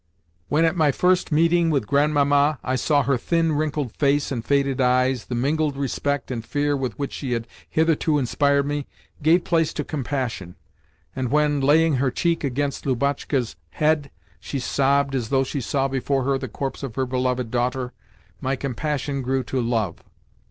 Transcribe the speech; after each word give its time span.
When 0.49 0.65
at 0.65 0.75
my 0.75 0.91
first 0.91 1.31
meeting 1.31 1.69
with 1.69 1.85
Grandmamma, 1.85 2.57
I 2.63 2.75
saw 2.75 3.03
her 3.03 3.19
thin, 3.19 3.51
wrinkled 3.51 3.91
face 3.91 4.31
and 4.31 4.43
faded 4.43 4.81
eyes, 4.81 5.25
the 5.25 5.35
mingled 5.35 5.77
respect 5.77 6.31
and 6.31 6.43
fear 6.43 6.75
with 6.75 6.97
which 6.97 7.13
she 7.13 7.33
had 7.33 7.45
hitherto 7.69 8.17
inspired 8.17 8.65
me 8.65 8.87
gave 9.21 9.43
place 9.43 9.71
to 9.73 9.83
compassion, 9.83 10.55
and 11.15 11.29
when, 11.29 11.61
laying 11.61 11.97
her 11.97 12.09
cheek 12.09 12.43
against 12.43 12.87
Lubotshka's 12.87 13.55
head, 13.69 14.09
she 14.39 14.57
sobbed 14.57 15.13
as 15.13 15.29
though 15.29 15.43
she 15.43 15.61
saw 15.61 15.87
before 15.87 16.23
her 16.23 16.39
the 16.39 16.47
corpse 16.49 16.81
of 16.81 16.95
her 16.95 17.05
beloved 17.05 17.51
daughter, 17.51 17.93
my 18.39 18.55
compassion 18.55 19.21
grew 19.21 19.43
to 19.43 19.61
love. 19.61 19.99